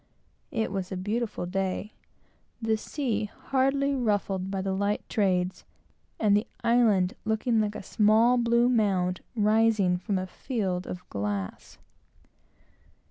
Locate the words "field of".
10.25-11.07